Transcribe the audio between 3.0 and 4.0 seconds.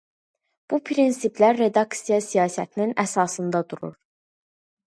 əsasında durur.